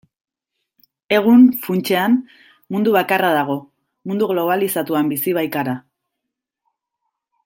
[1.17, 2.15] Egun, funtsean,
[2.75, 3.59] mundu bakarra dago,
[4.13, 5.77] mundu globalizatuan bizi baikara.